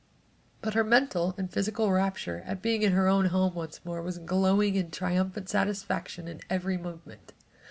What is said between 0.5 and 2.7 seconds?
But her mental and physical rapture at